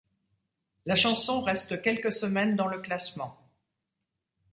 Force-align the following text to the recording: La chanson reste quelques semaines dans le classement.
La 0.87 0.95
chanson 0.95 1.41
reste 1.41 1.79
quelques 1.83 2.11
semaines 2.11 2.55
dans 2.55 2.65
le 2.65 2.79
classement. 2.81 3.37